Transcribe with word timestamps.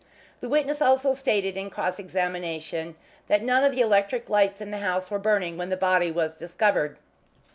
The 0.39 0.49
witness 0.49 0.81
also 0.81 1.13
stated 1.13 1.55
in 1.55 1.69
cross 1.69 1.99
examination 1.99 2.95
that 3.27 3.43
none 3.43 3.63
of 3.63 3.75
the 3.75 3.81
electric 3.81 4.31
lights 4.31 4.59
in 4.59 4.71
the 4.71 4.79
house 4.79 5.11
were 5.11 5.19
burning 5.19 5.57
when 5.57 5.69
the 5.69 5.77
body 5.77 6.09
was 6.09 6.31
discovered. 6.35 6.97